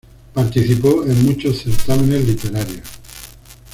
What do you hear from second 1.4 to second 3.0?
certámenes literarios.